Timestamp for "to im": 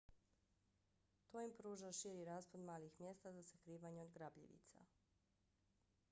1.31-1.51